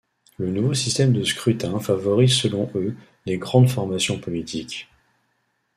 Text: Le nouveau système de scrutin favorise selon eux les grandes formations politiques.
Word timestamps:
Le 0.39 0.49
nouveau 0.49 0.73
système 0.73 1.13
de 1.13 1.23
scrutin 1.23 1.79
favorise 1.79 2.33
selon 2.33 2.71
eux 2.73 2.95
les 3.27 3.37
grandes 3.37 3.69
formations 3.69 4.17
politiques. 4.17 4.87